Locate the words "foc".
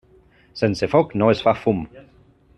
0.95-1.13